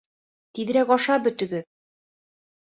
—Тиҙерәк 0.59 0.93
ашап 0.95 1.27
бөтөгөҙ! 1.29 1.69